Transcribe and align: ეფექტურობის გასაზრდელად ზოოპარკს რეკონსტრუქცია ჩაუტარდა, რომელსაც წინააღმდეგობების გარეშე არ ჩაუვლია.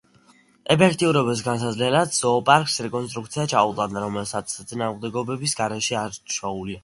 ეფექტურობის 0.75 1.41
გასაზრდელად 1.47 2.15
ზოოპარკს 2.19 2.79
რეკონსტრუქცია 2.87 3.45
ჩაუტარდა, 3.53 4.03
რომელსაც 4.07 4.57
წინააღმდეგობების 4.73 5.57
გარეშე 5.63 6.01
არ 6.07 6.21
ჩაუვლია. 6.39 6.79